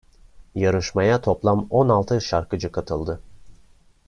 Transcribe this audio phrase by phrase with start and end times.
[0.55, 3.19] Yarışmaya toplam on altı şarkıcı katıldı.